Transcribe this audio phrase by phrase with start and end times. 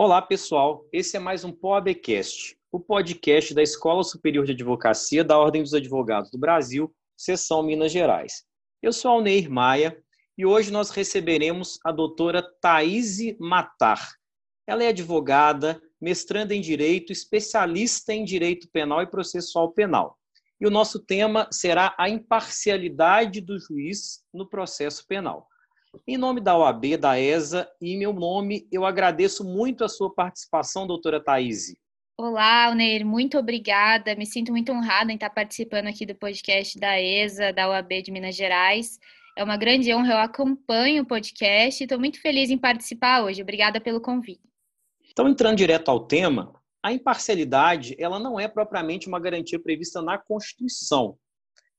[0.00, 0.86] Olá, pessoal.
[0.92, 5.74] Esse é mais um POABcast, o podcast da Escola Superior de Advocacia da Ordem dos
[5.74, 8.44] Advogados do Brasil, seção Minas Gerais.
[8.80, 10.00] Eu sou Alneir Maia
[10.38, 14.12] e hoje nós receberemos a doutora Thaise Matar.
[14.68, 20.16] Ela é advogada, mestranda em Direito, especialista em Direito Penal e Processual Penal.
[20.60, 25.48] E o nosso tema será a imparcialidade do juiz no processo penal.
[26.06, 30.12] Em nome da OAB, da ESA e em meu nome, eu agradeço muito a sua
[30.12, 31.74] participação, doutora Thaís.
[32.16, 34.14] Olá, Alneir, muito obrigada.
[34.14, 38.10] Me sinto muito honrada em estar participando aqui do podcast da ESA, da OAB de
[38.10, 38.98] Minas Gerais.
[39.36, 43.40] É uma grande honra, eu acompanho o podcast e estou muito feliz em participar hoje.
[43.40, 44.42] Obrigada pelo convite.
[45.10, 46.52] Então, entrando direto ao tema,
[46.82, 51.16] a imparcialidade ela não é propriamente uma garantia prevista na Constituição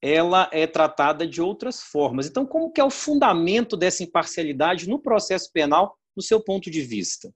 [0.02, 2.27] ela é tratada de outras formas.
[2.27, 6.81] Então, como que é o fundamento dessa imparcialidade no processo penal, no seu ponto de
[6.81, 7.30] vista?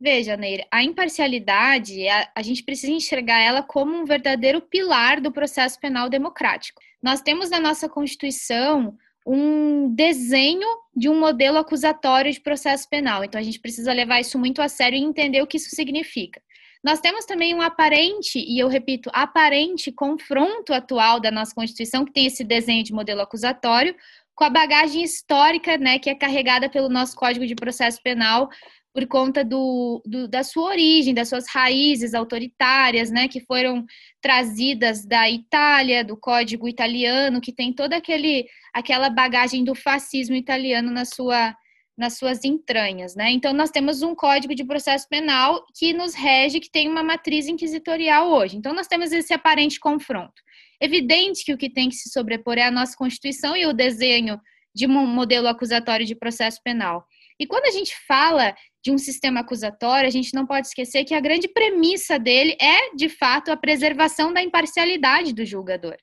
[0.00, 5.30] Veja, Neir, a imparcialidade, a, a, gente precisa enxergar ela como um verdadeiro pilar do
[5.30, 6.82] processo penal democrático.
[7.00, 13.22] Nós temos na nossa Constituição um desenho de um modelo acusatório de processo penal.
[13.22, 16.42] Então, a gente precisa levar isso muito a sério e entender o que isso significa.
[16.82, 22.12] Nós temos também um aparente, e eu repito, aparente confronto atual da nossa Constituição, que
[22.12, 23.94] tem esse desenho de modelo acusatório,
[24.34, 28.48] com a bagagem histórica, né, que é carregada pelo nosso Código de Processo Penal
[28.92, 33.86] por conta do, do, da sua origem, das suas raízes autoritárias, né, que foram
[34.20, 40.90] trazidas da Itália, do Código italiano, que tem toda aquele, aquela bagagem do fascismo italiano
[40.90, 41.56] na sua
[41.96, 43.30] nas suas entranhas, né?
[43.30, 47.46] Então nós temos um Código de Processo Penal que nos rege, que tem uma matriz
[47.46, 48.56] inquisitorial hoje.
[48.56, 50.42] Então nós temos esse aparente confronto.
[50.80, 54.40] Evidente que o que tem que se sobrepor é a nossa Constituição e o desenho
[54.74, 57.04] de um modelo acusatório de processo penal.
[57.38, 61.14] E quando a gente fala de um sistema acusatório, a gente não pode esquecer que
[61.14, 65.96] a grande premissa dele é, de fato, a preservação da imparcialidade do julgador.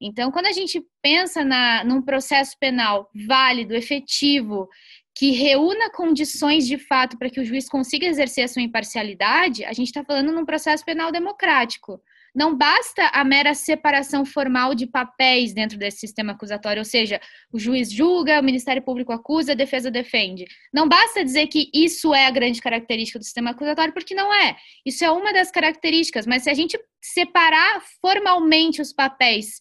[0.00, 4.68] Então, quando a gente pensa na, num processo penal válido, efetivo,
[5.18, 9.72] que reúna condições de fato para que o juiz consiga exercer a sua imparcialidade, a
[9.72, 12.00] gente está falando num processo penal democrático.
[12.32, 17.20] Não basta a mera separação formal de papéis dentro desse sistema acusatório, ou seja,
[17.52, 20.46] o juiz julga, o Ministério Público acusa, a defesa defende.
[20.72, 24.56] Não basta dizer que isso é a grande característica do sistema acusatório, porque não é.
[24.86, 29.58] Isso é uma das características, mas se a gente separar formalmente os papéis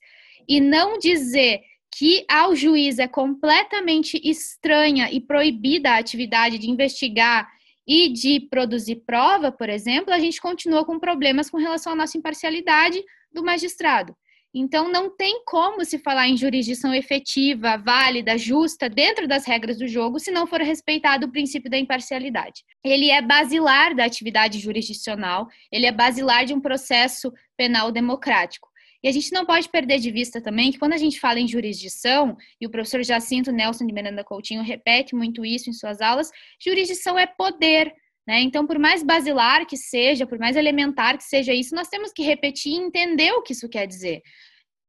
[0.47, 1.62] e não dizer
[1.95, 7.49] que ao juiz é completamente estranha e proibida a atividade de investigar
[7.87, 12.17] e de produzir prova, por exemplo, a gente continua com problemas com relação à nossa
[12.17, 14.15] imparcialidade do magistrado.
[14.53, 19.87] Então, não tem como se falar em jurisdição efetiva, válida, justa, dentro das regras do
[19.87, 22.63] jogo, se não for respeitado o princípio da imparcialidade.
[22.83, 28.67] Ele é basilar da atividade jurisdicional, ele é basilar de um processo penal democrático.
[29.03, 31.47] E a gente não pode perder de vista também que quando a gente fala em
[31.47, 36.31] jurisdição, e o professor Jacinto Nelson de Miranda Coutinho repete muito isso em suas aulas,
[36.59, 37.93] jurisdição é poder.
[38.27, 38.41] Né?
[38.41, 42.23] Então, por mais basilar que seja, por mais elementar que seja isso, nós temos que
[42.23, 44.21] repetir e entender o que isso quer dizer.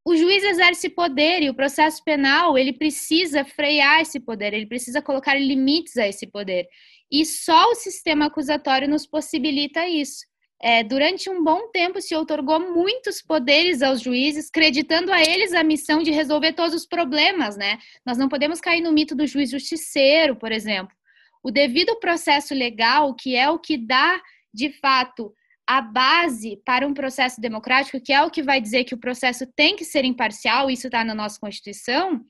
[0.04, 5.02] O juiz exerce poder e o processo penal ele precisa frear esse poder, ele precisa
[5.02, 6.66] colocar limites a esse poder.
[7.12, 10.24] E só o sistema acusatório nos possibilita isso
[10.60, 15.62] é, durante um bom tempo se otorgou muitos poderes aos juízes, creditando a eles a
[15.62, 17.78] missão de resolver todos os problemas, né?
[18.04, 20.94] Nós não podemos cair no mito do juiz justiceiro, por exemplo.
[21.42, 24.20] O devido processo legal, que é o que dá,
[24.52, 25.32] de fato,
[25.64, 29.46] a base para um processo democrático, que é o que vai dizer que o processo
[29.46, 32.24] tem que ser imparcial, isso está na nossa Constituição,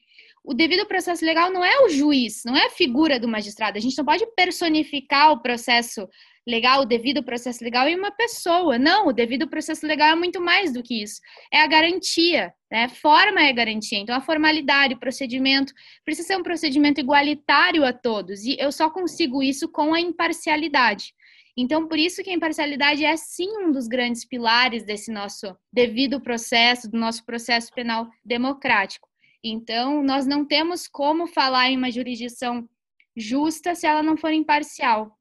[0.44, 3.76] o devido processo legal não é o juiz, não é a figura do magistrado.
[3.76, 6.08] A gente não pode personificar o processo
[6.48, 8.78] legal, o devido processo legal em uma pessoa.
[8.78, 11.20] Não, o devido processo legal é muito mais do que isso.
[11.52, 12.88] É a garantia, né?
[12.88, 13.98] Forma é garantia.
[13.98, 15.72] Então, a formalidade, o procedimento,
[16.04, 18.44] precisa ser um procedimento igualitário a todos.
[18.44, 21.12] E eu só consigo isso com a imparcialidade.
[21.56, 26.20] Então, por isso que a imparcialidade é sim um dos grandes pilares desse nosso devido
[26.20, 29.08] processo, do nosso processo penal democrático.
[29.44, 32.68] Então, nós não temos como falar em uma jurisdição
[33.16, 35.17] justa se ela não for imparcial.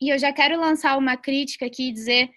[0.00, 2.30] E eu já quero lançar uma crítica aqui e dizer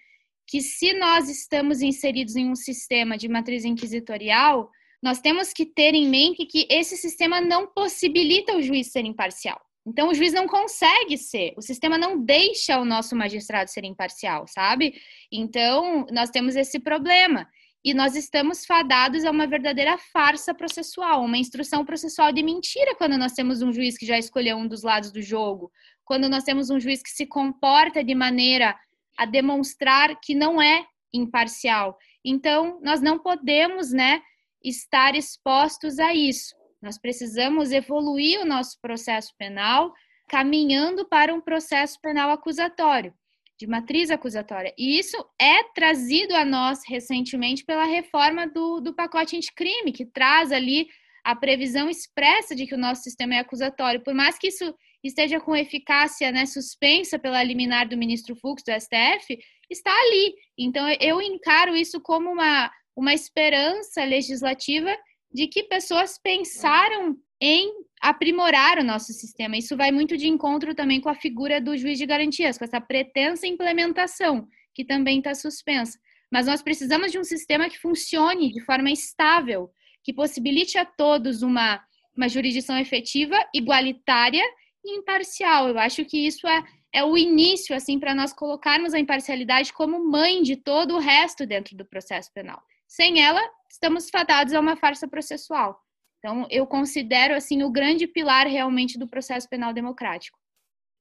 [0.46, 4.70] que se nós estamos inseridos em um sistema de matriz inquisitorial,
[5.02, 9.60] nós temos que ter em mente que esse sistema não possibilita o juiz ser imparcial.
[9.86, 14.46] Então, o juiz não consegue ser, o sistema não deixa o nosso magistrado ser imparcial,
[14.46, 14.94] sabe?
[15.32, 17.48] Então, nós temos esse problema.
[17.84, 23.16] E nós estamos fadados a uma verdadeira farsa processual, uma instrução processual de mentira quando
[23.16, 25.70] nós temos um juiz que já escolheu um dos lados do jogo,
[26.08, 28.74] quando nós temos um juiz que se comporta de maneira
[29.18, 31.98] a demonstrar que não é imparcial.
[32.24, 34.22] Então, nós não podemos, né,
[34.64, 36.56] estar expostos a isso.
[36.80, 39.92] Nós precisamos evoluir o nosso processo penal
[40.28, 43.12] caminhando para um processo penal acusatório,
[43.58, 44.72] de matriz acusatória.
[44.78, 50.52] E isso é trazido a nós recentemente pela reforma do, do pacote anticrime, que traz
[50.52, 50.88] ali
[51.22, 54.02] a previsão expressa de que o nosso sistema é acusatório.
[54.02, 58.72] Por mais que isso esteja com eficácia né, suspensa pela liminar do ministro Fux do
[58.72, 59.38] STF,
[59.70, 60.34] está ali.
[60.58, 64.96] Então, eu encaro isso como uma, uma esperança legislativa
[65.32, 69.56] de que pessoas pensaram em aprimorar o nosso sistema.
[69.56, 72.80] Isso vai muito de encontro também com a figura do juiz de garantias, com essa
[72.80, 75.98] pretensa implementação, que também está suspensa.
[76.30, 79.70] Mas nós precisamos de um sistema que funcione de forma estável,
[80.02, 81.80] que possibilite a todos uma,
[82.16, 84.44] uma jurisdição efetiva, igualitária
[84.84, 85.68] imparcial.
[85.68, 90.10] Eu acho que isso é, é o início, assim, para nós colocarmos a imparcialidade como
[90.10, 92.60] mãe de todo o resto dentro do processo penal.
[92.86, 93.40] Sem ela,
[93.70, 95.78] estamos fadados a uma farsa processual.
[96.18, 100.38] Então, eu considero assim o grande pilar realmente do processo penal democrático.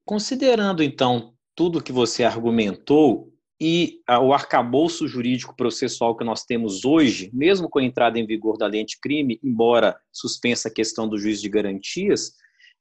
[0.06, 7.32] Considerando então tudo que você argumentou e o arcabouço jurídico processual que nós temos hoje,
[7.34, 11.42] mesmo com a entrada em vigor da lei anticrime, embora suspensa a questão do juiz
[11.42, 12.34] de garantias,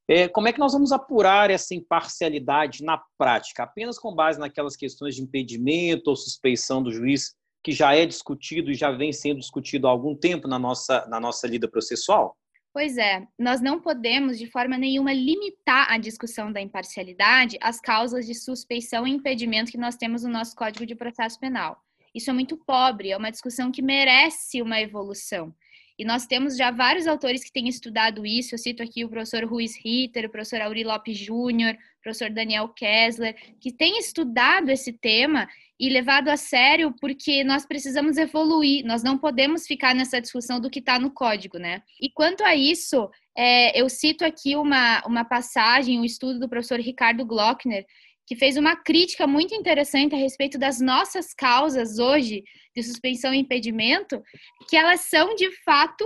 [0.09, 3.65] é, como é que nós vamos apurar essa imparcialidade na prática?
[3.65, 8.71] Apenas com base naquelas questões de impedimento ou suspeição do juiz que já é discutido
[8.71, 12.37] e já vem sendo discutido há algum tempo na nossa, na nossa lida processual?
[12.73, 18.27] Pois é, nós não podemos de forma nenhuma limitar a discussão da imparcialidade às causas
[18.27, 21.77] de suspeição e impedimento que nós temos no nosso Código de Processo Penal.
[22.15, 25.53] Isso é muito pobre, é uma discussão que merece uma evolução.
[25.99, 28.55] E nós temos já vários autores que têm estudado isso.
[28.55, 32.69] Eu cito aqui o professor Ruiz Ritter, o professor Auri Lopes Júnior, o professor Daniel
[32.69, 35.49] Kessler, que têm estudado esse tema
[35.79, 38.85] e levado a sério porque nós precisamos evoluir.
[38.85, 41.83] Nós não podemos ficar nessa discussão do que está no código, né?
[42.01, 46.81] E quanto a isso, é, eu cito aqui uma, uma passagem, um estudo do professor
[46.81, 47.87] Ricardo Glockner,
[48.27, 52.43] que fez uma crítica muito interessante a respeito das nossas causas hoje
[52.75, 54.23] de suspensão e impedimento,
[54.69, 56.05] que elas são de fato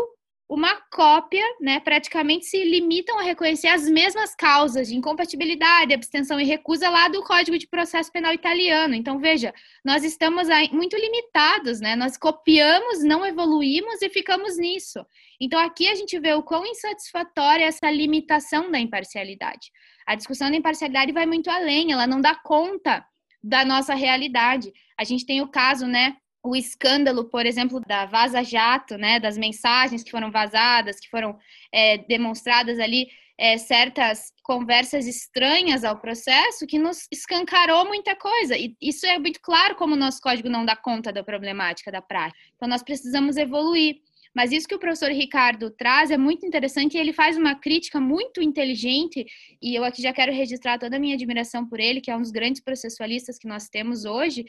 [0.50, 6.44] uma cópia, né, praticamente se limitam a reconhecer as mesmas causas de incompatibilidade, abstenção e
[6.44, 8.96] recusa lá do Código de Processo Penal italiano.
[8.96, 11.94] Então, veja, nós estamos muito limitados, né?
[11.94, 15.06] Nós copiamos, não evoluímos e ficamos nisso.
[15.40, 19.70] Então, aqui a gente vê o quão insatisfatória é essa limitação da imparcialidade.
[20.10, 23.06] A discussão da imparcialidade vai muito além, ela não dá conta
[23.40, 24.72] da nossa realidade.
[24.98, 29.38] A gente tem o caso, né, o escândalo, por exemplo, da Vaza Jato, né, das
[29.38, 31.38] mensagens que foram vazadas, que foram
[31.72, 33.06] é, demonstradas ali,
[33.38, 38.56] é, certas conversas estranhas ao processo, que nos escancarou muita coisa.
[38.56, 42.02] E isso é muito claro como o nosso código não dá conta da problemática da
[42.02, 42.36] prática.
[42.56, 44.00] Então, nós precisamos evoluir.
[44.34, 48.00] Mas isso que o professor Ricardo traz é muito interessante e ele faz uma crítica
[48.00, 49.26] muito inteligente,
[49.60, 52.20] e eu aqui já quero registrar toda a minha admiração por ele, que é um
[52.20, 54.44] dos grandes processualistas que nós temos hoje,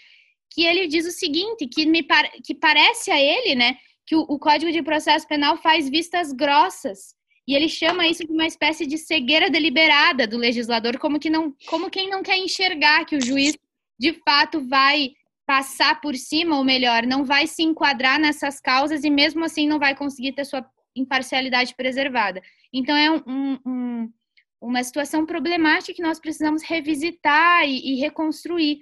[0.52, 2.06] que ele diz o seguinte, que me
[2.44, 7.16] que parece a ele, né, que o, o Código de Processo Penal faz vistas grossas.
[7.48, 11.56] E ele chama isso de uma espécie de cegueira deliberada do legislador, como que não,
[11.68, 13.58] como quem não quer enxergar que o juiz
[14.00, 15.12] de fato vai
[15.52, 19.80] passar por cima, ou melhor, não vai se enquadrar nessas causas e mesmo assim não
[19.80, 20.66] vai conseguir ter sua
[20.96, 22.42] imparcialidade preservada.
[22.74, 24.14] Então é um, um,
[24.62, 28.80] uma situação problemática que nós precisamos revisitar e, e reconstruir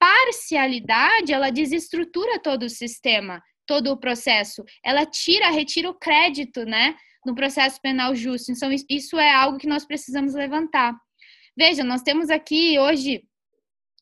[0.00, 4.64] parcialidade, ela desestrutura todo o sistema, todo o processo.
[4.82, 8.50] Ela tira, retira o crédito, né, no processo penal justo.
[8.50, 10.94] Então, isso é algo que nós precisamos levantar.
[11.54, 13.22] Veja, nós temos aqui hoje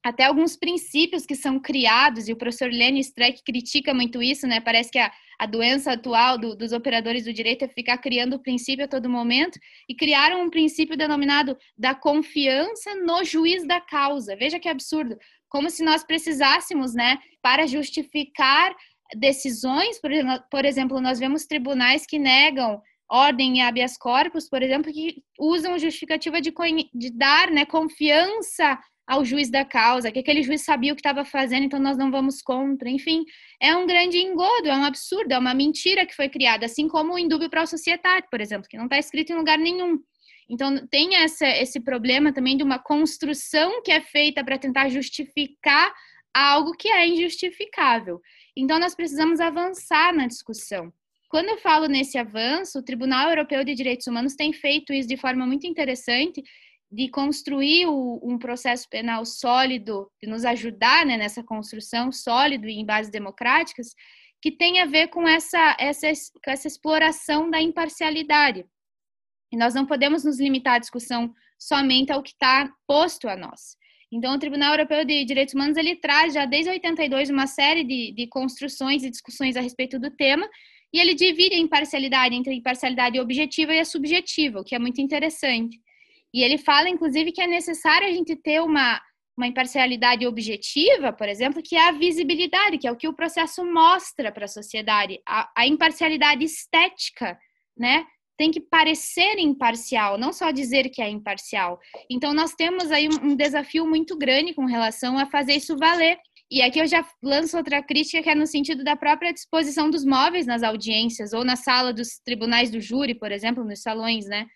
[0.05, 4.61] até alguns princípios que são criados, e o professor Lenny Streck critica muito isso, né?
[4.61, 8.85] Parece que a, a doença atual do, dos operadores do direito é ficar criando princípio
[8.85, 14.37] a todo momento, e criaram um princípio denominado da confiança no juiz da causa.
[14.37, 15.17] Veja que absurdo
[15.49, 18.75] como se nós precisássemos, né, para justificar
[19.17, 20.11] decisões, por,
[20.51, 25.79] por exemplo, nós vemos tribunais que negam ordem e habeas corpus, por exemplo, que usam
[25.79, 26.53] justificativa de,
[26.95, 28.79] de dar né, confiança
[29.09, 32.11] ao juiz da causa, que aquele juiz sabia o que estava fazendo, então nós não
[32.11, 32.91] vamos contra.
[32.91, 33.25] Enfim,
[33.59, 37.15] é um grande engodo, é um absurdo, é uma mentira que foi criada, assim como
[37.15, 39.99] o indúbio para a sociedade, por exemplo, que não está escrito em lugar nenhum.
[40.47, 45.91] Então, tem essa, esse problema também de uma construção que é feita para tentar justificar
[46.35, 48.21] algo que é injustificável.
[48.55, 50.93] Então, nós precisamos avançar na discussão.
[51.31, 55.17] Quando eu falo nesse avanço, o Tribunal Europeu de Direitos Humanos tem feito isso de
[55.17, 56.43] forma muito interessante,
[56.91, 62.79] de construir o, um processo penal sólido, de nos ajudar né, nessa construção sólido e
[62.79, 63.89] em bases democráticas,
[64.41, 66.07] que tem a ver com essa, essa,
[66.43, 68.65] com essa exploração da imparcialidade.
[69.53, 73.77] E nós não podemos nos limitar à discussão somente ao que está posto a nós.
[74.11, 78.13] Então, o Tribunal Europeu de Direitos Humanos ele traz já desde 82 uma série de,
[78.13, 80.49] de construções e discussões a respeito do tema,
[80.93, 84.79] e ele divide a imparcialidade entre a imparcialidade objetiva e a subjetiva, o que é
[84.79, 85.79] muito interessante.
[86.33, 89.01] E ele fala, inclusive, que é necessário a gente ter uma,
[89.37, 93.65] uma imparcialidade objetiva, por exemplo, que é a visibilidade, que é o que o processo
[93.65, 97.39] mostra para a sociedade, a imparcialidade estética,
[97.77, 98.05] né?
[98.37, 101.79] Tem que parecer imparcial, não só dizer que é imparcial.
[102.11, 106.19] Então, nós temos aí um desafio muito grande com relação a fazer isso valer.
[106.51, 110.05] E aqui eu já lanço outra crítica que é no sentido da própria disposição dos
[110.05, 114.47] móveis nas audiências ou na sala dos tribunais do júri, por exemplo, nos salões, né?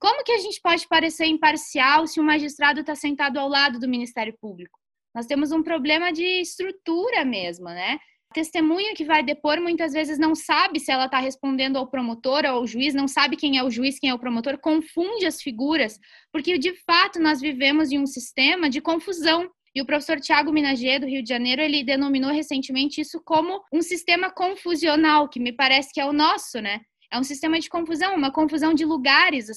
[0.00, 3.86] Como que a gente pode parecer imparcial se o magistrado está sentado ao lado do
[3.86, 4.78] Ministério Público?
[5.14, 7.98] Nós temos um problema de estrutura mesmo, né?
[8.32, 12.50] Testemunha que vai depor muitas vezes não sabe se ela está respondendo ao promotor ou
[12.50, 15.98] ao juiz, não sabe quem é o juiz, quem é o promotor, confunde as figuras,
[16.32, 19.50] porque de fato nós vivemos em um sistema de confusão.
[19.74, 23.82] E o professor Tiago Minagê, do Rio de Janeiro, ele denominou recentemente isso como um
[23.82, 26.80] sistema confusional, que me parece que é o nosso, né?
[27.12, 29.48] É um sistema de confusão, uma confusão de lugares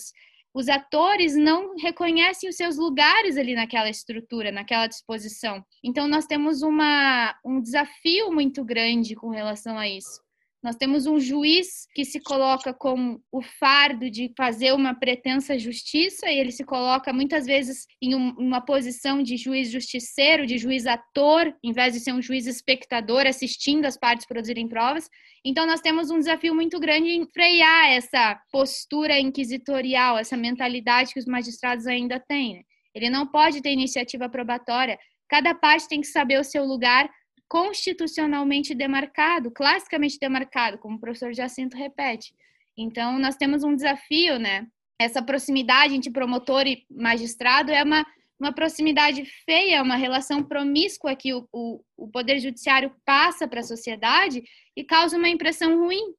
[0.53, 5.65] os atores não reconhecem os seus lugares ali naquela estrutura, naquela disposição.
[5.83, 10.21] Então, nós temos uma, um desafio muito grande com relação a isso.
[10.63, 16.31] Nós temos um juiz que se coloca com o fardo de fazer uma pretensa justiça,
[16.31, 20.87] e ele se coloca muitas vezes em um, uma posição de juiz justiceiro, de juiz
[20.87, 25.09] ator, em vez de ser um juiz espectador assistindo as partes produzirem provas.
[25.43, 31.19] Então, nós temos um desafio muito grande em frear essa postura inquisitorial, essa mentalidade que
[31.19, 32.53] os magistrados ainda têm.
[32.53, 32.61] Né?
[32.95, 34.97] Ele não pode ter iniciativa probatória.
[35.27, 37.09] Cada parte tem que saber o seu lugar
[37.53, 42.33] constitucionalmente demarcado, classicamente demarcado, como o professor Jacinto repete.
[42.75, 44.65] Então, nós temos um desafio, né?
[44.97, 48.03] Essa proximidade entre promotor e magistrado é uma,
[48.39, 53.63] uma proximidade feia, uma relação promíscua que o, o, o Poder Judiciário passa para a
[53.63, 54.41] sociedade
[54.75, 56.15] e causa uma impressão ruim,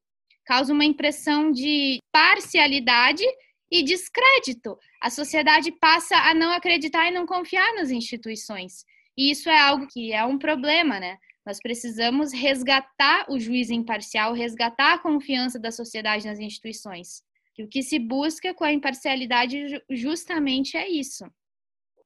[0.47, 3.25] causa uma impressão de parcialidade
[3.69, 4.79] e descrédito.
[5.03, 8.85] A sociedade passa a não acreditar e não confiar nas instituições.
[9.17, 11.17] E isso é algo que é um problema, né?
[11.47, 17.23] Nós precisamos resgatar o juiz imparcial, resgatar a confiança da sociedade nas instituições.
[17.57, 21.25] E o que se busca com a imparcialidade justamente é isso.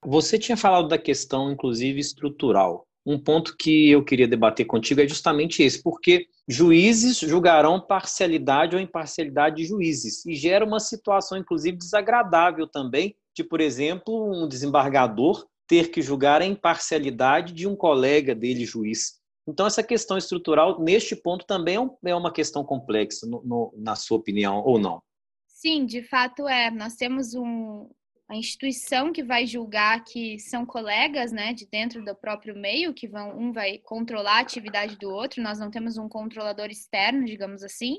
[0.05, 2.85] Você tinha falado da questão, inclusive, estrutural.
[3.05, 8.81] Um ponto que eu queria debater contigo é justamente esse, porque juízes julgarão parcialidade ou
[8.81, 15.47] imparcialidade de juízes, e gera uma situação, inclusive, desagradável também, de, por exemplo, um desembargador
[15.69, 19.19] ter que julgar a imparcialidade de um colega dele, juiz.
[19.47, 23.95] Então, essa questão estrutural, neste ponto, também é, é uma questão complexa, no, no, na
[23.95, 25.01] sua opinião, ou não?
[25.47, 26.71] Sim, de fato é.
[26.71, 27.87] Nós temos um,
[28.27, 33.07] a instituição que vai julgar que são colegas, né, de dentro do próprio meio, que
[33.07, 35.41] vão um vai controlar a atividade do outro.
[35.41, 37.97] Nós não temos um controlador externo, digamos assim.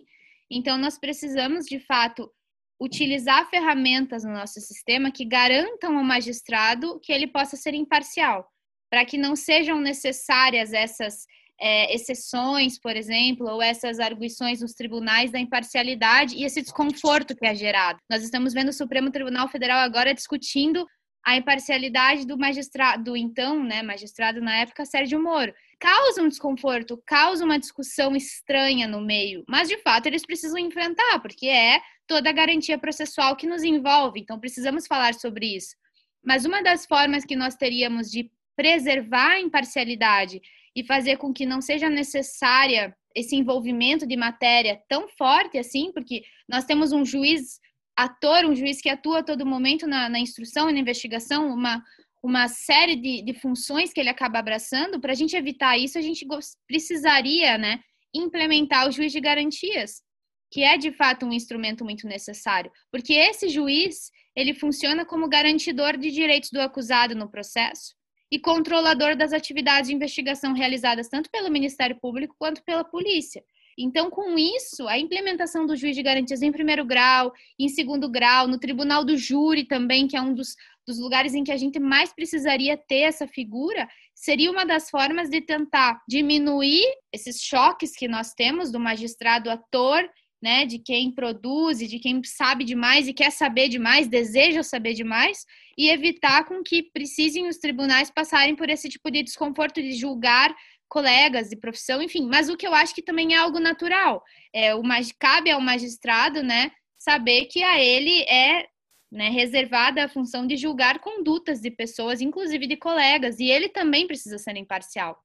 [0.50, 2.33] Então nós precisamos de fato
[2.80, 8.49] utilizar ferramentas no nosso sistema que garantam ao magistrado que ele possa ser imparcial,
[8.90, 11.26] para que não sejam necessárias essas
[11.60, 17.46] é, exceções, por exemplo, ou essas arguições nos tribunais da imparcialidade e esse desconforto que
[17.46, 17.99] é gerado.
[18.10, 20.87] Nós estamos vendo o Supremo Tribunal Federal agora discutindo
[21.22, 25.52] a imparcialidade do magistrado, do então, né, magistrado na época, Sérgio Moro.
[25.78, 31.20] Causa um desconforto, causa uma discussão estranha no meio, mas de fato eles precisam enfrentar,
[31.20, 31.80] porque é
[32.11, 35.76] toda a garantia processual que nos envolve, então precisamos falar sobre isso.
[36.25, 40.40] Mas uma das formas que nós teríamos de preservar a imparcialidade
[40.75, 46.25] e fazer com que não seja necessária esse envolvimento de matéria tão forte assim, porque
[46.49, 47.61] nós temos um juiz
[47.97, 51.81] ator, um juiz que atua a todo momento na, na instrução e na investigação, uma,
[52.21, 56.02] uma série de, de funções que ele acaba abraçando, para a gente evitar isso, a
[56.02, 56.26] gente
[56.67, 57.79] precisaria né,
[58.12, 60.02] implementar o juiz de garantias,
[60.50, 65.97] que é de fato um instrumento muito necessário, porque esse juiz ele funciona como garantidor
[65.97, 67.95] de direitos do acusado no processo
[68.33, 73.42] e controlador das atividades de investigação realizadas tanto pelo Ministério Público quanto pela polícia.
[73.78, 78.47] Então, com isso, a implementação do juiz de garantias em primeiro grau, em segundo grau,
[78.47, 80.54] no tribunal do júri também, que é um dos,
[80.87, 85.30] dos lugares em que a gente mais precisaria ter essa figura, seria uma das formas
[85.30, 90.07] de tentar diminuir esses choques que nós temos do magistrado ator
[90.42, 95.44] né, de quem produz, de quem sabe demais e quer saber demais, deseja saber demais,
[95.76, 100.54] e evitar com que precisem os tribunais passarem por esse tipo de desconforto de julgar
[100.88, 102.26] colegas de profissão, enfim.
[102.26, 104.82] Mas o que eu acho que também é algo natural, é o
[105.18, 108.66] cabe ao magistrado, né, saber que a ele é
[109.12, 114.06] né, reservada a função de julgar condutas de pessoas, inclusive de colegas, e ele também
[114.06, 115.18] precisa ser imparcial.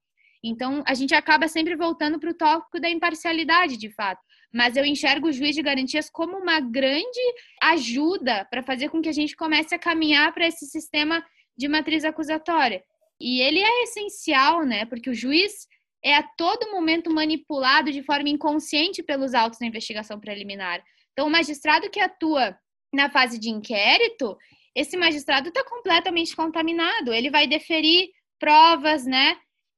[0.44, 4.22] Então, a gente acaba sempre voltando para o tópico da imparcialidade, de fato
[4.56, 7.20] mas eu enxergo o juiz de garantias como uma grande
[7.62, 11.22] ajuda para fazer com que a gente comece a caminhar para esse sistema
[11.58, 12.82] de matriz acusatória.
[13.20, 14.86] E ele é essencial, né?
[14.86, 15.68] Porque o juiz
[16.02, 20.82] é a todo momento manipulado de forma inconsciente pelos autos da investigação preliminar.
[21.12, 22.58] Então, o magistrado que atua
[22.94, 24.38] na fase de inquérito,
[24.74, 27.12] esse magistrado está completamente contaminado.
[27.12, 28.08] Ele vai deferir
[28.40, 29.36] provas, né?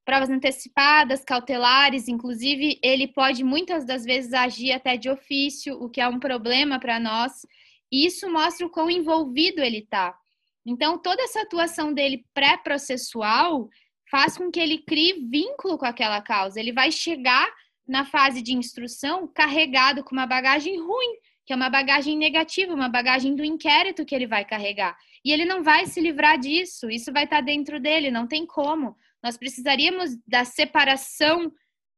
[0.08, 6.00] Provas antecipadas, cautelares, inclusive ele pode muitas das vezes agir até de ofício, o que
[6.00, 7.46] é um problema para nós.
[7.92, 10.18] E isso mostra o quão envolvido ele está.
[10.66, 13.70] Então, toda essa atuação dele pré-processual
[14.10, 16.58] faz com que ele crie vínculo com aquela causa.
[16.58, 17.46] Ele vai chegar
[17.86, 22.88] na fase de instrução carregado com uma bagagem ruim, que é uma bagagem negativa, uma
[22.88, 24.98] bagagem do inquérito que ele vai carregar.
[25.26, 28.46] E ele não vai se livrar disso, isso vai estar tá dentro dele, não tem
[28.46, 28.96] como.
[29.28, 31.52] Nós precisaríamos da separação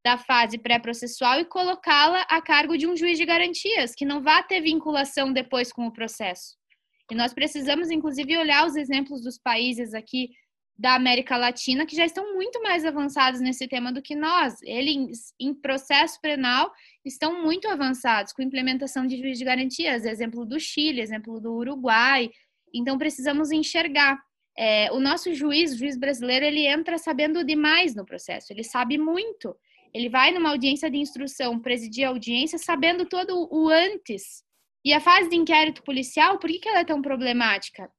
[0.04, 4.42] da fase pré-processual e colocá-la a cargo de um juiz de garantias, que não vá
[4.42, 6.58] ter vinculação depois com o processo.
[7.12, 10.32] E nós precisamos, inclusive, olhar os exemplos dos países aqui
[10.76, 14.56] da América Latina que já estão muito mais avançados nesse tema do que nós.
[14.64, 16.74] Eles, em processo penal,
[17.06, 22.32] estão muito avançados com implementação de juiz de garantias, exemplo do Chile, exemplo do Uruguai.
[22.74, 24.18] Então, precisamos enxergar
[24.58, 28.98] é, o nosso juiz, o juiz brasileiro, ele entra sabendo demais no processo, ele sabe
[28.98, 29.56] muito.
[29.94, 34.44] Ele vai numa audiência de instrução, presidir a audiência, sabendo todo o antes.
[34.84, 37.90] E a fase de inquérito policial, por que, que ela é tão problemática?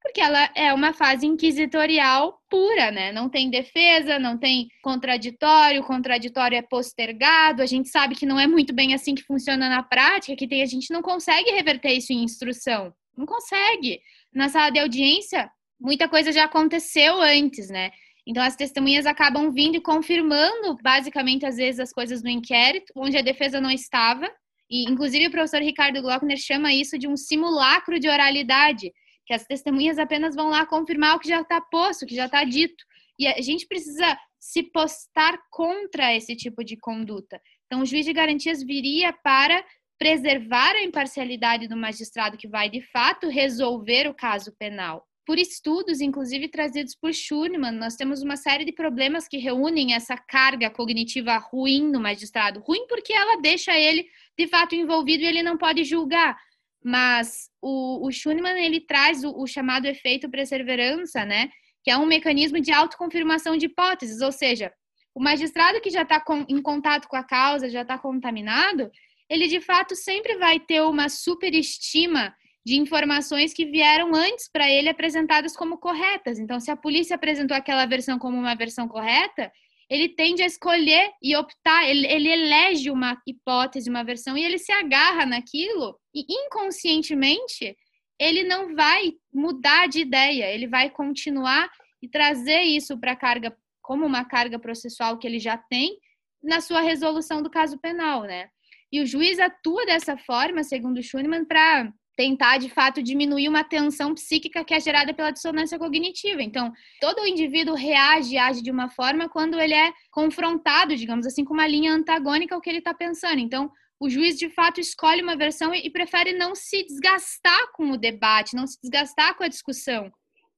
[0.00, 3.12] Porque ela é uma fase inquisitorial pura, né?
[3.12, 7.62] Não tem defesa, não tem contraditório, o contraditório é postergado.
[7.62, 10.62] A gente sabe que não é muito bem assim que funciona na prática, que tem,
[10.62, 12.92] a gente não consegue reverter isso em instrução.
[13.16, 14.00] Não consegue.
[14.34, 15.48] Na sala de audiência,
[15.82, 17.90] muita coisa já aconteceu antes, né?
[18.26, 23.16] Então as testemunhas acabam vindo e confirmando, basicamente, às vezes, as coisas no inquérito, onde
[23.16, 24.30] a defesa não estava.
[24.70, 28.92] E, inclusive, o professor Ricardo Glockner chama isso de um simulacro de oralidade,
[29.26, 32.26] que as testemunhas apenas vão lá confirmar o que já está posto, o que já
[32.26, 32.82] está dito.
[33.18, 37.40] E a gente precisa se postar contra esse tipo de conduta.
[37.66, 39.64] Então, o juiz de garantias viria para
[39.98, 46.00] preservar a imparcialidade do magistrado que vai, de fato, resolver o caso penal por estudos,
[46.00, 51.36] inclusive trazidos por Schurman, nós temos uma série de problemas que reúnem essa carga cognitiva
[51.36, 52.60] ruim no magistrado.
[52.60, 54.06] Ruim porque ela deixa ele,
[54.36, 56.36] de fato, envolvido e ele não pode julgar.
[56.84, 58.10] Mas o, o
[58.58, 61.48] ele traz o, o chamado efeito perseverança, né?
[61.84, 64.72] Que é um mecanismo de autoconfirmação de hipóteses, ou seja,
[65.14, 68.90] o magistrado que já está em contato com a causa, já está contaminado,
[69.28, 74.88] ele de fato sempre vai ter uma superestima de informações que vieram antes para ele
[74.88, 76.38] apresentadas como corretas.
[76.38, 79.50] Então, se a polícia apresentou aquela versão como uma versão correta,
[79.90, 84.58] ele tende a escolher e optar, ele, ele elege uma hipótese, uma versão, e ele
[84.58, 87.76] se agarra naquilo, e inconscientemente
[88.18, 91.68] ele não vai mudar de ideia, ele vai continuar
[92.00, 95.98] e trazer isso para a carga, como uma carga processual que ele já tem,
[96.42, 98.48] na sua resolução do caso penal, né?
[98.90, 104.14] E o juiz atua dessa forma, segundo Schunemann, para tentar de fato diminuir uma tensão
[104.14, 106.42] psíquica que é gerada pela dissonância cognitiva.
[106.42, 111.54] Então, todo indivíduo reage, age de uma forma quando ele é confrontado, digamos assim, com
[111.54, 113.38] uma linha antagônica ao que ele está pensando.
[113.38, 117.96] Então, o juiz de fato escolhe uma versão e prefere não se desgastar com o
[117.96, 120.10] debate, não se desgastar com a discussão.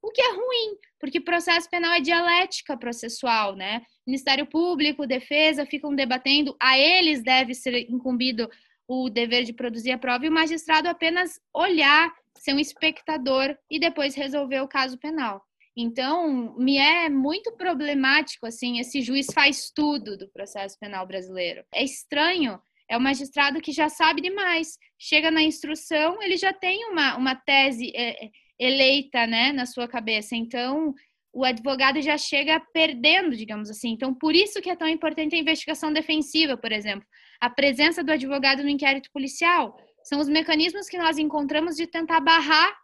[0.03, 3.83] O que é ruim, porque processo penal é dialética processual, né?
[4.07, 8.49] Ministério Público, defesa ficam debatendo, a eles deve ser incumbido
[8.87, 13.79] o dever de produzir a prova e o magistrado apenas olhar, ser um espectador e
[13.79, 15.43] depois resolver o caso penal.
[15.77, 21.65] Então, me é muito problemático assim, esse juiz faz tudo do processo penal brasileiro.
[21.75, 24.79] É estranho, é o magistrado que já sabe demais.
[24.99, 29.89] Chega na instrução, ele já tem uma, uma tese é, é eleita né, na sua
[29.89, 30.37] cabeça.
[30.37, 30.95] Então,
[31.33, 33.91] o advogado já chega perdendo, digamos assim.
[33.91, 37.07] Então, por isso que é tão importante a investigação defensiva, por exemplo
[37.45, 39.79] a presença do advogado no inquérito policial.
[40.03, 42.75] São os mecanismos que nós encontramos de tentar barrar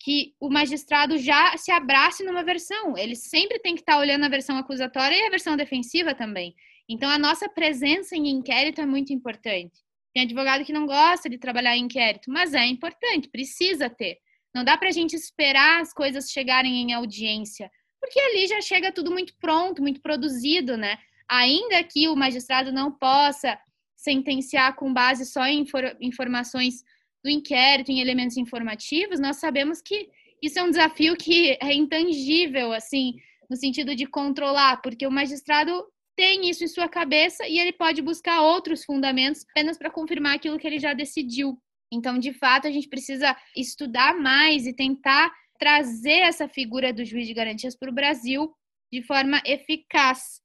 [0.00, 2.98] que o magistrado já se abrace numa versão.
[2.98, 6.56] Ele sempre tem que estar olhando a versão acusatória e a versão defensiva também.
[6.88, 9.78] Então, a nossa presença em inquérito é muito importante.
[10.12, 14.18] Tem advogado que não gosta de trabalhar em inquérito, mas é importante, precisa ter.
[14.52, 17.70] Não dá para a gente esperar as coisas chegarem em audiência,
[18.00, 20.98] porque ali já chega tudo muito pronto, muito produzido, né?
[21.28, 23.56] Ainda que o magistrado não possa
[24.00, 25.64] sentenciar com base só em
[26.00, 26.82] informações
[27.22, 30.08] do inquérito, em elementos informativos, nós sabemos que
[30.42, 33.14] isso é um desafio que é intangível, assim,
[33.48, 35.84] no sentido de controlar, porque o magistrado
[36.16, 40.58] tem isso em sua cabeça e ele pode buscar outros fundamentos apenas para confirmar aquilo
[40.58, 41.58] que ele já decidiu.
[41.92, 47.26] Então, de fato, a gente precisa estudar mais e tentar trazer essa figura do juiz
[47.26, 48.50] de garantias para o Brasil
[48.90, 50.40] de forma eficaz.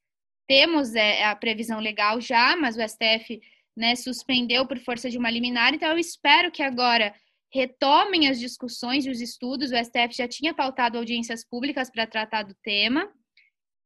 [0.48, 3.42] Temos é, a previsão legal já, mas o STF
[3.76, 7.14] né, suspendeu por força de uma liminar, então eu espero que agora
[7.56, 9.72] retomem as discussões e os estudos.
[9.72, 13.10] O STF já tinha pautado audiências públicas para tratar do tema.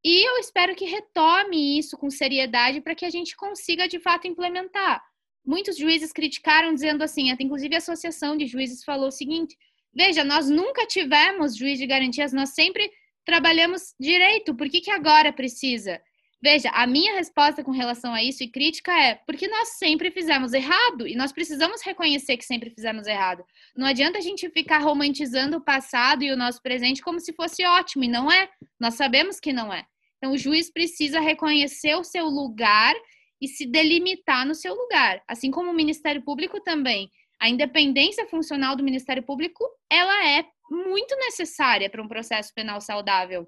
[0.04, 4.28] E eu espero que retome isso com seriedade para que a gente consiga de fato
[4.28, 5.04] implementar.
[5.45, 9.56] Muitos juízes criticaram dizendo assim, até inclusive a Associação de Juízes falou o seguinte:
[9.93, 12.89] veja, nós nunca tivemos juiz de garantias, nós sempre
[13.26, 16.02] trabalhamos direito, por que, que agora precisa?
[16.41, 20.54] Veja, a minha resposta com relação a isso e crítica é porque nós sempre fizemos
[20.54, 23.43] errado e nós precisamos reconhecer que sempre fizemos errado.
[23.75, 27.65] Não adianta a gente ficar romantizando o passado e o nosso presente como se fosse
[27.65, 28.49] ótimo e não é.
[28.80, 29.86] Nós sabemos que não é.
[30.17, 32.95] Então o juiz precisa reconhecer o seu lugar
[33.41, 37.12] e se delimitar no seu lugar, assim como o Ministério Público também.
[37.41, 43.45] A independência funcional do Ministério Público, ela é muito necessária para um processo penal saudável.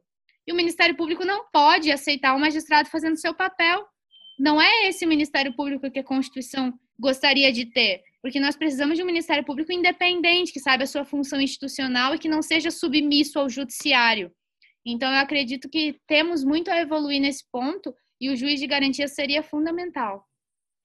[0.47, 3.85] E o Ministério Público não pode aceitar um magistrado fazendo seu papel.
[4.39, 9.03] Não é esse Ministério Público que a Constituição gostaria de ter, porque nós precisamos de
[9.03, 13.39] um Ministério Público independente, que saiba a sua função institucional e que não seja submisso
[13.39, 14.31] ao judiciário.
[14.85, 19.07] Então, eu acredito que temos muito a evoluir nesse ponto e o juiz de garantia
[19.07, 20.25] seria fundamental.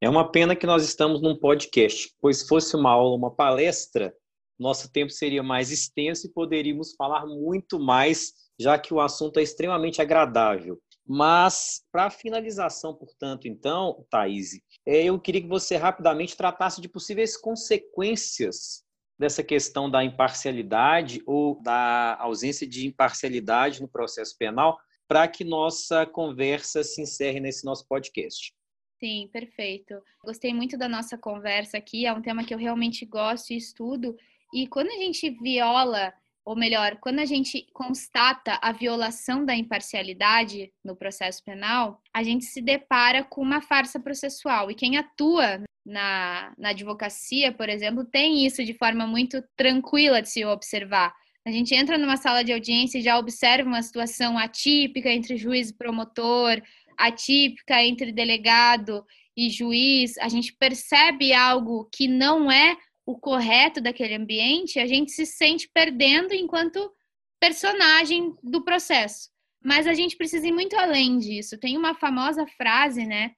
[0.00, 4.14] É uma pena que nós estamos num podcast, pois se fosse uma aula, uma palestra,
[4.58, 9.42] nosso tempo seria mais extenso e poderíamos falar muito mais já que o assunto é
[9.42, 10.80] extremamente agradável.
[11.06, 17.36] Mas, para finalização, portanto, então, Thaís, é, eu queria que você rapidamente tratasse de possíveis
[17.36, 18.84] consequências
[19.18, 24.76] dessa questão da imparcialidade ou da ausência de imparcialidade no processo penal,
[25.08, 28.52] para que nossa conversa se encerre nesse nosso podcast.
[28.98, 29.94] Sim, perfeito.
[30.24, 34.16] Gostei muito da nossa conversa aqui, é um tema que eu realmente gosto e estudo.
[34.52, 36.12] E quando a gente viola
[36.46, 42.44] ou melhor, quando a gente constata a violação da imparcialidade no processo penal, a gente
[42.44, 44.70] se depara com uma farsa processual.
[44.70, 50.30] E quem atua na, na advocacia, por exemplo, tem isso de forma muito tranquila de
[50.30, 51.12] se observar.
[51.44, 55.70] A gente entra numa sala de audiência e já observa uma situação atípica entre juiz
[55.70, 56.62] e promotor,
[56.96, 59.04] atípica entre delegado
[59.36, 60.16] e juiz.
[60.18, 65.70] A gente percebe algo que não é o correto daquele ambiente, a gente se sente
[65.72, 66.92] perdendo enquanto
[67.40, 69.30] personagem do processo.
[69.64, 71.56] Mas a gente precisa ir muito além disso.
[71.58, 73.30] Tem uma famosa frase, né,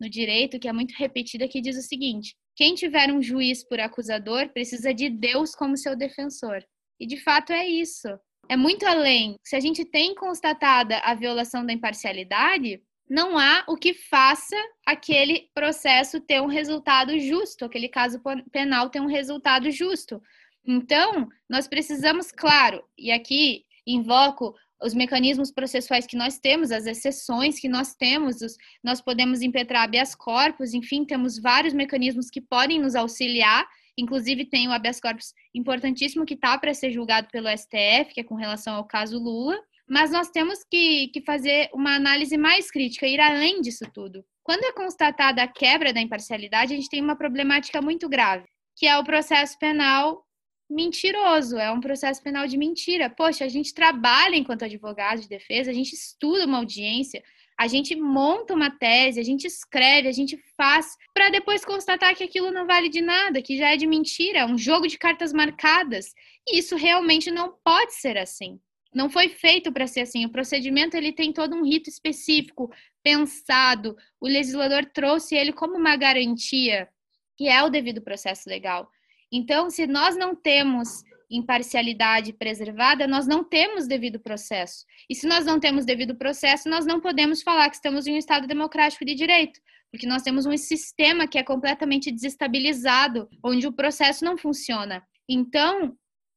[0.00, 3.80] no direito que é muito repetida que diz o seguinte: quem tiver um juiz por
[3.80, 6.64] acusador precisa de Deus como seu defensor.
[6.98, 8.08] E de fato é isso.
[8.48, 9.36] É muito além.
[9.42, 15.48] Se a gente tem constatada a violação da imparcialidade, não há o que faça aquele
[15.54, 20.20] processo ter um resultado justo, aquele caso penal ter um resultado justo.
[20.66, 27.58] Então, nós precisamos, claro, e aqui invoco os mecanismos processuais que nós temos, as exceções
[27.58, 32.80] que nós temos, os, nós podemos impetrar habeas corpus, enfim, temos vários mecanismos que podem
[32.80, 33.66] nos auxiliar,
[33.96, 38.24] inclusive tem o habeas corpus importantíssimo que está para ser julgado pelo STF, que é
[38.24, 43.06] com relação ao caso Lula, mas nós temos que, que fazer uma análise mais crítica,
[43.06, 44.24] ir além disso tudo.
[44.42, 48.46] Quando é constatada a quebra da imparcialidade, a gente tem uma problemática muito grave,
[48.76, 50.24] que é o processo penal
[50.68, 53.08] mentiroso, é um processo penal de mentira.
[53.08, 57.22] Poxa, a gente trabalha enquanto advogado de defesa, a gente estuda uma audiência,
[57.58, 62.24] a gente monta uma tese, a gente escreve, a gente faz, para depois constatar que
[62.24, 65.32] aquilo não vale de nada, que já é de mentira, é um jogo de cartas
[65.32, 66.12] marcadas.
[66.46, 68.60] E isso realmente não pode ser assim
[68.96, 70.24] não foi feito para ser assim.
[70.24, 73.94] O procedimento ele tem todo um rito específico, pensado.
[74.18, 76.88] O legislador trouxe ele como uma garantia,
[77.36, 78.90] que é o devido processo legal.
[79.30, 84.86] Então, se nós não temos imparcialidade preservada, nós não temos devido processo.
[85.10, 88.18] E se nós não temos devido processo, nós não podemos falar que estamos em um
[88.18, 93.72] Estado democrático de direito, porque nós temos um sistema que é completamente desestabilizado, onde o
[93.72, 95.02] processo não funciona.
[95.28, 95.94] Então,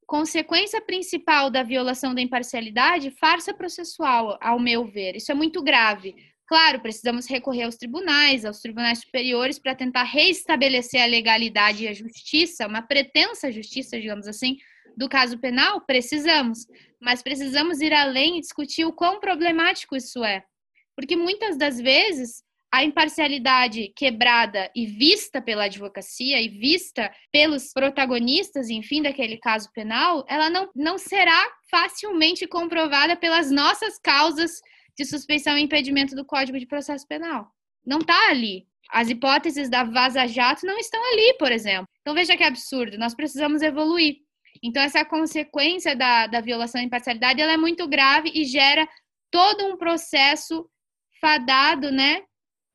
[0.10, 5.16] consequência principal da violação da imparcialidade, farsa processual, ao meu ver.
[5.16, 6.16] Isso é muito grave.
[6.48, 11.94] Claro, precisamos recorrer aos tribunais, aos tribunais superiores, para tentar reestabelecer a legalidade e a
[11.94, 14.58] justiça, uma pretensa justiça, digamos assim,
[14.98, 15.82] do caso penal?
[15.82, 16.66] Precisamos,
[17.00, 20.44] mas precisamos ir além e discutir o quão problemático isso é.
[20.96, 28.70] Porque muitas das vezes a imparcialidade quebrada e vista pela advocacia e vista pelos protagonistas,
[28.70, 34.52] enfim, daquele caso penal, ela não, não será facilmente comprovada pelas nossas causas
[34.96, 37.48] de suspeição e impedimento do Código de Processo Penal.
[37.86, 38.68] Não está ali.
[38.92, 41.88] As hipóteses da vaza-jato não estão ali, por exemplo.
[42.02, 44.18] Então veja que absurdo, nós precisamos evoluir.
[44.62, 48.88] Então essa consequência da, da violação da imparcialidade ela é muito grave e gera
[49.32, 50.70] todo um processo
[51.22, 52.24] fadado, né,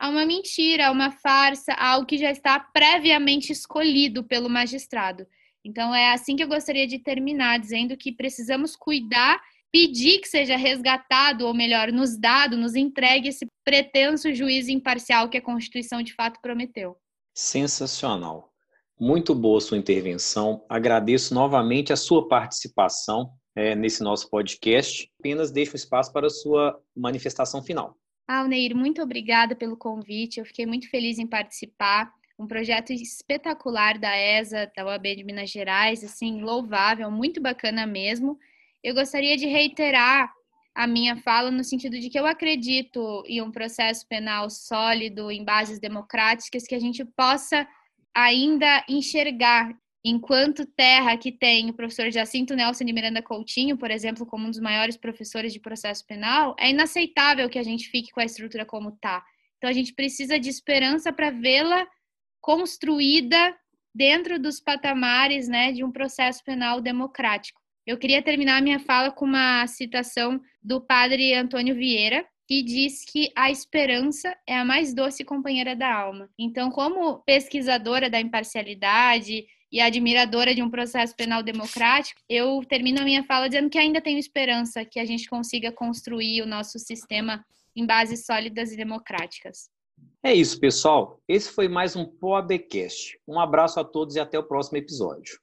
[0.04, 5.26] a uma mentira, a uma farsa, a algo que já está previamente escolhido pelo magistrado.
[5.64, 9.40] Então é assim que eu gostaria de terminar, dizendo que precisamos cuidar,
[9.72, 15.38] pedir que seja resgatado, ou melhor, nos dado, nos entregue esse pretenso juízo imparcial que
[15.38, 16.98] a Constituição de fato prometeu.
[17.34, 18.52] Sensacional.
[19.00, 20.66] Muito boa sua intervenção.
[20.68, 25.10] Agradeço novamente a sua participação é, nesse nosso podcast.
[25.18, 27.96] Apenas deixo espaço para a sua manifestação final.
[28.26, 30.38] Alneir, muito obrigada pelo convite.
[30.38, 32.12] Eu fiquei muito feliz em participar.
[32.38, 38.38] Um projeto espetacular da ESA, da UAB de Minas Gerais, assim, louvável, muito bacana mesmo.
[38.82, 40.32] Eu gostaria de reiterar
[40.74, 45.44] a minha fala no sentido de que eu acredito em um processo penal sólido, em
[45.44, 47.66] bases democráticas, que a gente possa
[48.12, 49.72] ainda enxergar
[50.04, 54.50] enquanto terra que tem o professor Jacinto Nelson de Miranda Coutinho, por exemplo, como um
[54.50, 58.66] dos maiores professores de processo penal, é inaceitável que a gente fique com a estrutura
[58.66, 59.24] como está.
[59.56, 61.86] Então, a gente precisa de esperança para vê-la
[62.40, 63.56] construída
[63.94, 67.58] dentro dos patamares né, de um processo penal democrático.
[67.86, 73.30] Eu queria terminar minha fala com uma citação do padre Antônio Vieira, que diz que
[73.34, 76.28] a esperança é a mais doce companheira da alma.
[76.38, 83.04] Então, como pesquisadora da imparcialidade e admiradora de um processo penal democrático, eu termino a
[83.04, 87.44] minha fala dizendo que ainda tenho esperança que a gente consiga construir o nosso sistema
[87.74, 89.68] em bases sólidas e democráticas.
[90.22, 91.20] É isso, pessoal.
[91.26, 93.18] Esse foi mais um POABcast.
[93.26, 95.40] Um abraço a todos e até o próximo episódio.